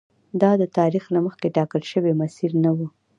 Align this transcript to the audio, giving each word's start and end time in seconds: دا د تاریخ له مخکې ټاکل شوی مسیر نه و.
دا 0.41 0.51
د 0.61 0.63
تاریخ 0.77 1.03
له 1.15 1.19
مخکې 1.25 1.53
ټاکل 1.57 1.83
شوی 1.91 2.13
مسیر 2.21 2.51
نه 2.63 2.71
و. 2.75 2.79